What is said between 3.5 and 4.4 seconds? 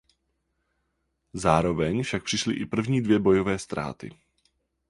ztráty.